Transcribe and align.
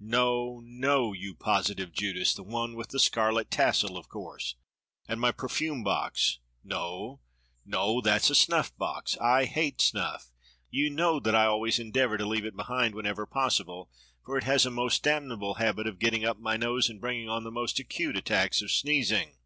No, 0.00 0.60
no, 0.64 1.12
you 1.12 1.32
positive 1.36 1.92
Judas, 1.92 2.34
the 2.34 2.42
one 2.42 2.74
with 2.74 2.88
the 2.88 2.98
scarlet 2.98 3.52
tassle 3.52 3.96
of 3.96 4.08
course. 4.08 4.56
And 5.06 5.20
my 5.20 5.30
perfume 5.30 5.84
box— 5.84 6.40
no, 6.74 7.20
no, 7.64 8.00
that's 8.00 8.28
a 8.28 8.34
snuffbox. 8.34 9.16
I 9.18 9.44
hate 9.44 9.80
snuff. 9.80 10.32
You 10.70 10.90
know 10.90 11.20
that 11.20 11.36
I 11.36 11.44
always 11.46 11.78
endeavour 11.78 12.18
to 12.18 12.26
leave 12.26 12.44
it 12.44 12.56
behind 12.56 12.96
whenever 12.96 13.26
possible, 13.26 13.88
for 14.24 14.36
it 14.36 14.42
has 14.42 14.66
a 14.66 14.72
most 14.72 15.04
damnable 15.04 15.54
habit 15.54 15.86
of 15.86 16.00
getting 16.00 16.24
up 16.24 16.40
my 16.40 16.56
nose 16.56 16.88
and 16.88 17.00
bringing 17.00 17.28
on 17.28 17.44
the 17.44 17.52
most 17.52 17.78
acute 17.78 18.16
attacks 18.16 18.62
of 18.62 18.72
sneezing. 18.72 19.36